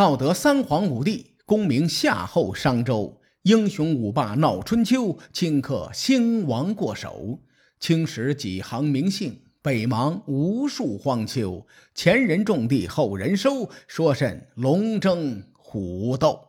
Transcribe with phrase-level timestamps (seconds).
[0.00, 7.40] 道德三皇五帝，功名夏后商周，英雄五霸闹春秋，顷刻兴亡过手。
[7.78, 11.66] 青史几行名姓，北邙无数荒丘。
[11.94, 16.48] 前人种地，后人收，说甚龙争虎斗？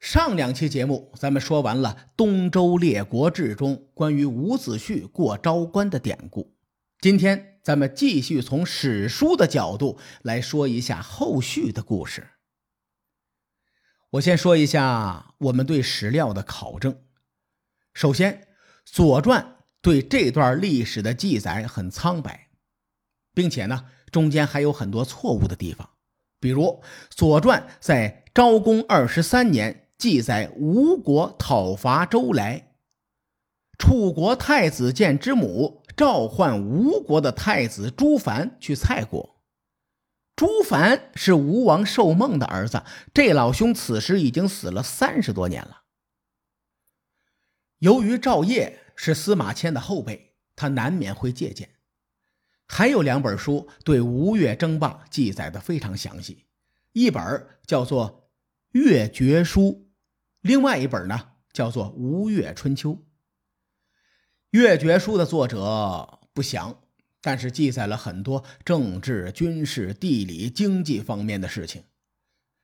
[0.00, 6.57] 上两期节目，咱们说完了《东周列国志》中关于伍子胥过昭关的典故。
[7.00, 12.30] 今天，咱们继续从史书的角度来说一下后续的故事。
[14.10, 16.98] 我先说一下我们对史料的考证。
[17.94, 18.32] 首先，
[18.84, 19.42] 《左传》
[19.80, 22.48] 对这段历史的记载很苍白，
[23.32, 25.88] 并且呢，中间还有很多错误的地方。
[26.40, 26.62] 比如，
[27.10, 29.84] 《左传》在昭公二十三年。
[29.98, 32.70] 记载吴国讨伐周来，
[33.78, 39.42] 楚国太子建之母召唤吴国的太子朱凡去蔡国。
[40.36, 45.82] 朱凡是吴王寿梦的儿子，这老兄此时已经死了三十多年了。
[47.80, 51.70] 由于赵烨是司马迁的后辈，他难免会借鉴。
[52.68, 56.44] 还有两本书对吴越争霸记载的非常详细，
[56.92, 58.30] 一本叫做
[58.78, 59.62] 《越绝书》。
[60.42, 62.90] 另外一本呢，叫做《吴越春秋》。
[64.50, 66.80] 《越绝书》的作者不详，
[67.20, 71.84] 但是记载了很多政治、军事、地理、经济方面的事情，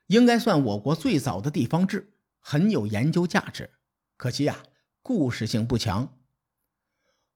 [0.06, 3.68] 应该算我国最早的地方志，很有研究价值。
[4.16, 4.62] 可惜呀，
[5.02, 6.06] 故事性不强。《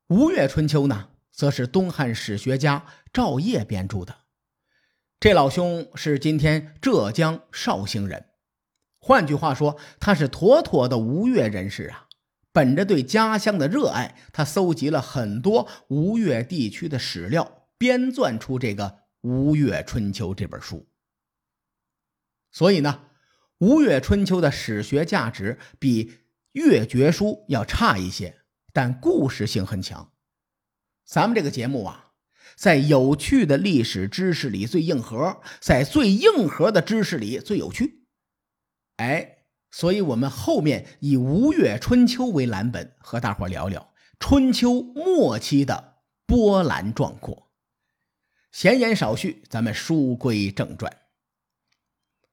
[0.06, 4.20] 吴越春秋》呢，则是东汉史学家赵烨编著的，
[5.20, 8.24] 这老兄是今天浙江绍兴人。
[8.98, 12.07] 换句话说，他是妥妥的吴越人士啊！
[12.58, 18.84] 本着对家乡的热爱，他搜集了很多吴越地区的史料，编撰出这个
[19.20, 20.88] 《吴越春秋》这本书。
[22.50, 23.02] 所以呢，
[23.58, 26.04] 《吴越春秋》的史学价值比
[26.50, 28.40] 《越绝书》要差一些，
[28.72, 30.10] 但故事性很强。
[31.04, 32.10] 咱们这个节目啊，
[32.56, 38.08] 在有趣的历史知识里最硬核，在最硬核的知识里最有趣。
[38.96, 39.37] 哎，
[39.70, 45.96] 所以我们后面以《吴越春秋》为蓝本，和大伙聊聊春秋末期的
[46.26, 47.50] 波澜壮阔。
[48.50, 50.90] 闲言少叙，咱们书归正传。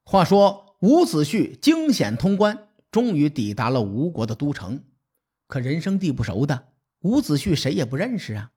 [0.04, 4.84] 话说伍子胥惊险通关，终于抵达了吴国的都城。
[5.48, 6.70] 可人生地不熟的
[7.02, 8.52] 伍子胥谁也不认识啊！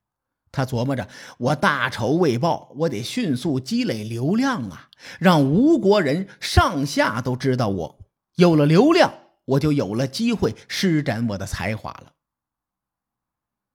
[0.51, 4.89] 他琢磨着：我大仇未报，我得迅速积累流量啊，
[5.19, 7.98] 让吴国人上下都知道我。
[8.39, 9.13] 有了流量，
[9.45, 12.13] 我就有了机会施展我的才华了。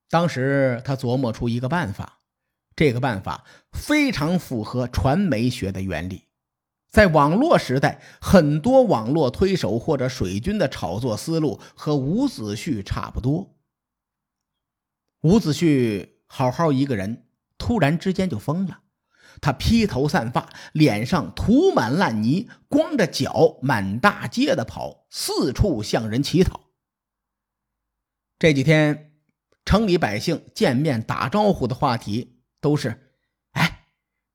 [0.09, 2.22] 当时他琢磨出一个办法，
[2.74, 3.44] 这个办法
[3.74, 6.29] 非常符合传媒学的原理。
[6.90, 13.57] 在网络时代，很多网络推手或者水军的炒作思路和伍子胥差不多。
[15.24, 17.25] 伍子胥好好一个人，
[17.57, 18.83] 突然之间就疯了。
[19.44, 26.62] 他披头散发，脸上涂满烂泥，光着脚满大街的跑，四处向人乞讨。
[28.40, 29.12] 这几天，
[29.66, 33.12] 城里百姓见面打招呼的话题都是
[33.52, 33.88] ：“哎，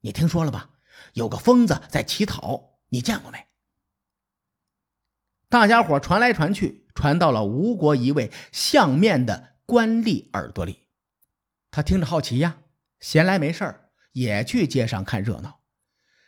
[0.03, 0.73] 你听说了吧？
[1.15, 3.47] 有个疯子在乞讨，你见过没？”
[5.49, 10.87] 大家伙传来传去，传到了吴国一位相面的官吏耳朵里。
[11.71, 12.59] 他听着好奇呀，
[13.01, 13.88] 闲来没事儿。
[14.19, 15.61] 也去街上看热闹，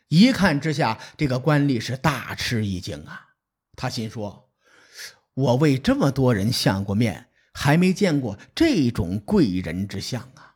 [0.06, 3.30] 一看之下，这个官吏是大吃一惊啊！
[3.74, 4.48] 他心说
[5.34, 10.54] ：“我为这么多人相过面，还没见过这种贵人之相啊！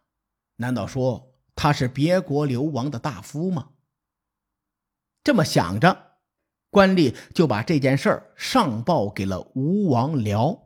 [0.56, 3.70] 难道说他是别国流亡的大夫吗？”
[5.24, 6.18] 这么想着，
[6.70, 10.60] 官吏就把这件事儿上报给了吴王僚，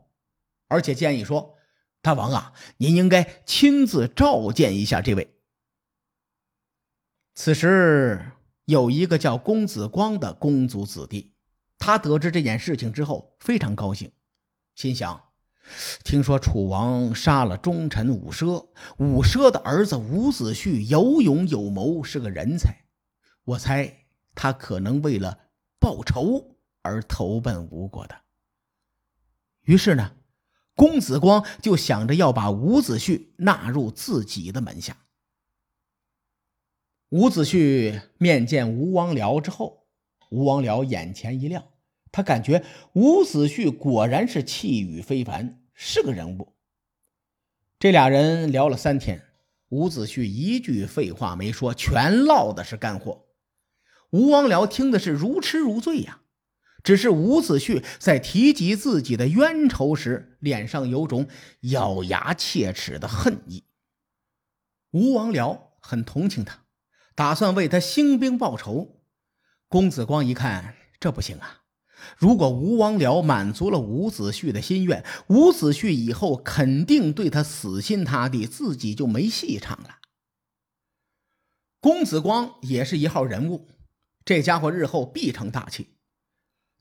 [0.67, 1.55] 而且建议说
[2.03, 5.35] ：“大王啊，您应该亲自召见一下这位。”
[7.35, 8.33] 此时
[8.65, 11.33] 有一个叫公子光的公族子弟，
[11.77, 14.11] 他得知这件事情之后非常高兴，
[14.75, 15.21] 心想：
[16.03, 18.67] 听说楚王杀了忠臣伍奢，
[18.97, 22.75] 伍奢的儿子伍子胥有勇有谋，是个人才。
[23.45, 24.05] 我猜
[24.35, 25.37] 他可能为了
[25.79, 28.15] 报仇而投奔吴国的。
[29.63, 30.11] 于是呢，
[30.75, 34.97] 公子光就想着要把伍子胥纳入自己的门下。
[37.09, 39.87] 伍子胥面见吴王僚之后，
[40.29, 41.65] 吴王僚眼前一亮，
[42.11, 42.63] 他感觉
[42.93, 46.53] 伍子胥果然是气宇非凡，是个人物。
[47.79, 49.23] 这俩人聊了三天，
[49.69, 53.25] 伍子胥一句废话没说，全唠的是干货。
[54.11, 56.21] 吴王僚听的是如痴如醉呀。
[56.83, 61.27] 只是伍子胥在提及自己的冤仇时，脸上有种
[61.61, 63.63] 咬牙切齿的恨意。
[64.91, 66.63] 吴王僚很同情他，
[67.19, 69.01] 打算为他兴兵报仇。
[69.67, 71.63] 公子光一看，这不行啊！
[72.15, 79.97] 如果吴王僚满足了伍子胥的心愿，伍子胥以后肯定对他死心塌地，自己就没戏唱了。
[81.81, 83.67] 公子光也是一号人物，
[84.23, 85.97] 这家伙日后必成大器。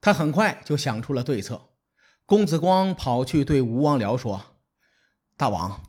[0.01, 1.71] 他很快就想出了对策。
[2.25, 4.61] 公子光跑去对吴王僚说
[5.37, 5.83] ：“大王，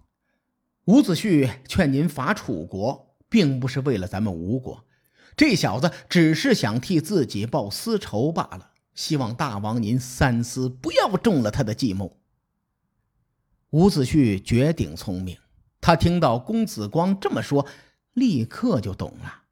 [0.86, 4.86] 伍子胥劝您伐楚国，并不是为了咱们吴国，
[5.38, 8.72] 这小子只是想替自己报私仇罢了。
[8.94, 12.20] 希望大王您三思，不要中了他的计谋。”
[13.72, 15.38] 伍子胥绝顶聪明，
[15.80, 17.66] 他听到公子光这么说，
[18.14, 19.44] 立刻就懂了。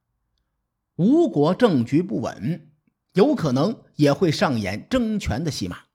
[0.95, 2.71] 吴国政局不稳。
[3.13, 5.85] 有可能也会上演争权的戏码。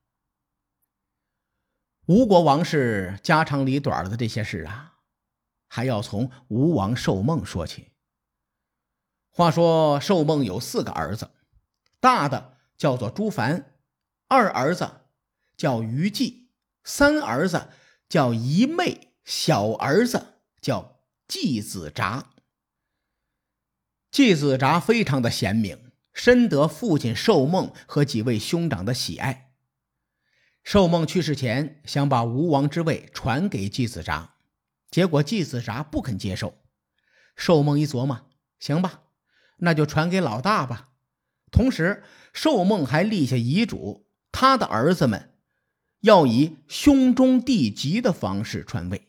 [2.06, 4.91] 吴国王室家长里短的这些事啊，
[5.74, 7.92] 还要从吴王寿梦说起。
[9.30, 11.30] 话说寿梦有四个儿子，
[11.98, 13.72] 大的叫做朱凡，
[14.28, 15.06] 二儿子
[15.56, 16.50] 叫于季，
[16.84, 17.70] 三儿子
[18.06, 22.26] 叫仪妹，小儿子叫季子札。
[24.10, 25.90] 季子札非常的贤明。
[26.12, 29.54] 深得父亲寿梦和几位兄长的喜爱。
[30.62, 34.31] 寿梦去世前想把吴王之位传给季子札，
[34.92, 36.62] 结果季子札不肯接受。
[37.34, 38.20] 寿梦一琢磨，
[38.60, 39.02] 行吧，
[39.56, 40.90] 那就传给老大吧。
[41.50, 45.34] 同时，寿梦还立下遗嘱，他的儿子们
[46.02, 49.08] 要以兄终弟及的方式传位。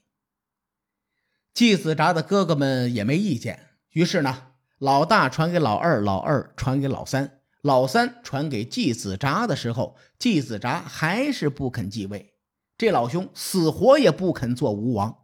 [1.54, 4.48] 季子札的哥哥们也没意见，于是呢。
[4.80, 12.34] 老大传给老二，老二传给老三，老三传给季子札的时候，季子札还是不肯继位。
[12.78, 15.23] 这老兄死活也不肯做吴王。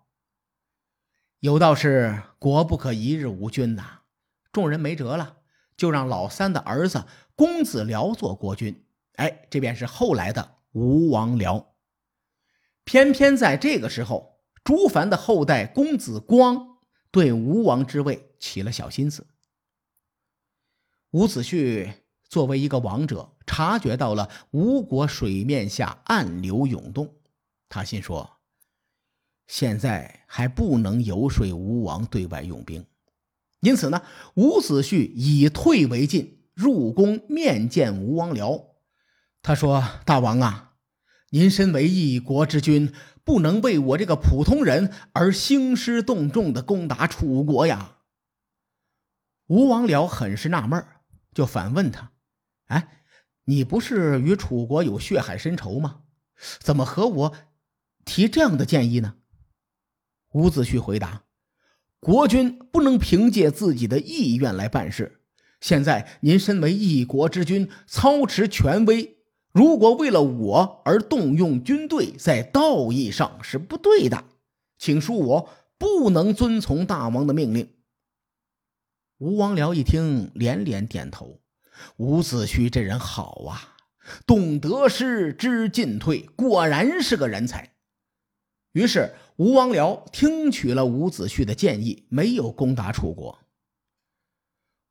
[1.39, 4.01] 有道是“国不可一日无君”呐，
[4.51, 5.37] 众人没辙了，
[5.77, 8.85] 就让老三的儿子公子僚做国君。
[9.13, 11.67] 哎，这便是后来的吴王僚。
[12.83, 19.25] 偏偏在这个时候，朱凡的后代公子光对吴王之位起了小心思。
[21.11, 21.93] 伍子胥
[22.27, 27.15] 作为一个王者，察觉到了吴国水面下暗流涌动，
[27.69, 28.38] 他心说
[29.49, 32.85] ：“现在还不能游说吴王对外用兵。”
[33.61, 34.03] 因此呢，
[34.35, 38.67] 伍子胥以退为进，入宫面见吴王僚。
[39.41, 40.75] 他说：“大王啊，
[41.31, 42.93] 您身为一国之君，
[43.25, 47.97] 不能为我这个普通人而兴师动众的攻打楚国呀。”
[49.47, 50.85] 吴王僚很是纳闷。
[51.33, 52.11] 就反问他
[52.67, 53.03] ：“哎，
[53.45, 56.01] 你不是与楚国有血海深仇吗？
[56.59, 57.35] 怎么和我
[58.05, 59.15] 提这样的建议呢？”
[60.33, 61.23] 伍子胥回答
[61.99, 65.21] ：“国君不能凭借自己的意愿来办事。
[65.59, 69.17] 现在您身为一国之君，操持权威，
[69.51, 74.23] 如果为了我而动用军队，在道义上是不对的，
[74.77, 77.67] 请恕我不能遵从大王的命令。”
[79.17, 81.41] 吴王僚一听，连连点头。
[81.97, 83.75] 伍子胥这人好啊，
[84.25, 87.73] 懂得失，知进退，果然是个人才。
[88.79, 93.39] 于是，吴王僚听取了伍子胥的建议，没有攻打楚国。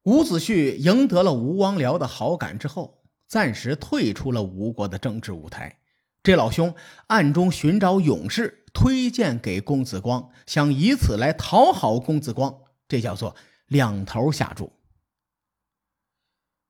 [0.03, 5.79] 伍子胥赢得了吴王僚的好感之后，暂时退出了吴国的政治舞台。
[6.23, 6.75] 这老兄
[7.07, 12.55] 暗中寻找勇士，推荐给公子光，想以此来讨好公子光。
[12.87, 13.35] 这叫做。
[13.69, 14.73] 两头下注。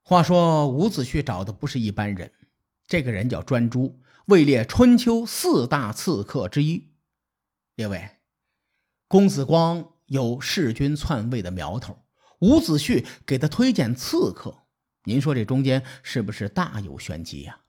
[0.03, 2.33] 话说伍子胥找的不是一般人，
[2.89, 6.88] 这个人叫专诸，位列春秋四大刺客之一。
[7.79, 8.11] 列位，
[9.07, 11.97] 公子光有弑君篡位的苗头，
[12.41, 14.65] 伍子胥给他推荐刺客，
[15.05, 17.61] 您说这中间是不是大有玄机呀？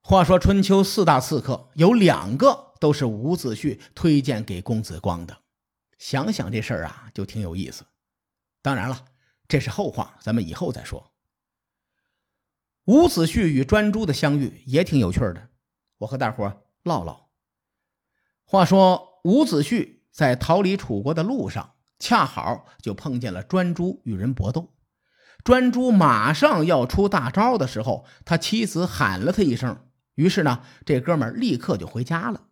[0.00, 5.36] 话说春秋四大刺客有两个都是伍子胥推荐给公子光的。
[5.98, 7.84] 想想这事儿啊，就挺有意思。
[8.62, 9.04] 当然了，
[9.46, 11.12] 这是后话，咱们以后再说。
[12.86, 15.50] 伍子胥与专诸的相遇也挺有趣的，
[15.98, 17.25] 我和大伙唠唠。
[18.46, 24.72] 话说伍子胥在逃离楚国的路上，恰好就碰见了专诸与人搏斗。
[25.44, 32.44] 专诸马上要出大招的时候，他妻子喊了他一声，于是呢，这哥们立刻就回家了。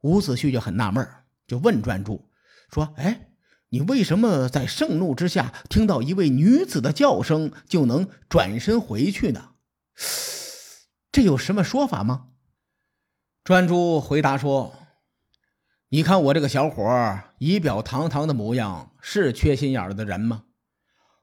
[0.00, 1.06] 伍子胥就很纳闷。
[1.46, 2.30] 就问专诸
[2.72, 3.30] 说：“哎，
[3.70, 9.54] 你为什么在盛怒之下听到一位女子的叫声就能转身回去呢？
[11.10, 12.28] 这有什么说法吗？
[13.50, 14.72] 专诸回答说
[15.90, 20.44] ：“你看我这个小伙仪表堂堂的模样，是缺心眼的人吗？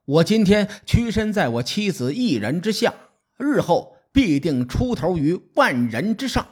[0.03, 2.93] 我今天屈身在我妻子一人之下，
[3.38, 6.46] 日后必定出头于万人之上。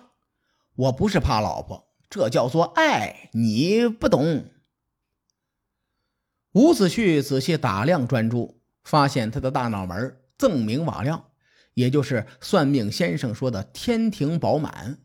[0.77, 4.45] 我不是怕老婆，这叫做爱，你不懂。”
[6.55, 11.25] 伍子胥仔细打量专诸，发现他的大脑门锃明瓦亮，
[11.73, 14.99] 也就是算命先生说的天庭饱满；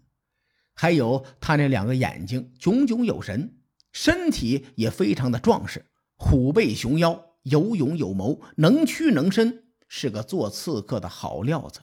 [0.81, 3.59] 还有他那两个眼睛炯炯有神，
[3.93, 5.85] 身体也非常的壮实，
[6.17, 11.81] 虎背熊腰，有勇有谋，能屈能伸，是个做刺客的好料子。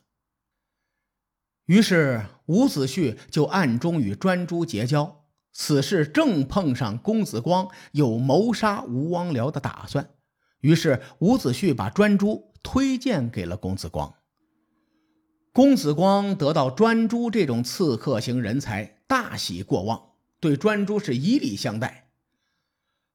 [1.67, 5.25] 于是伍子胥就暗中与专诸结交。
[5.53, 10.09] 此事正碰上公子光有谋杀吴王僚的打算，
[10.61, 14.15] 于是伍子胥把专诸推荐给了公子光。
[15.57, 22.11] 公子光得到专诸这种刺客型人才，大喜过望，对专诸是以礼相待。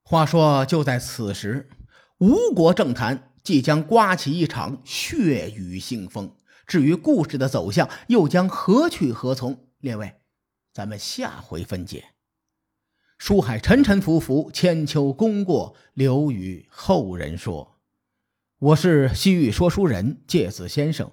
[0.03, 1.71] 话说，就在此时，
[2.19, 6.35] 吴国政坛即将刮起一场血雨腥风。
[6.67, 10.17] 至于故事的走向又将何去何从，列位，
[10.73, 12.07] 咱们下回分解。
[13.19, 17.79] 书海沉沉浮浮，千秋功过留与后人说。
[18.59, 21.13] 我是西域说书人介子先生，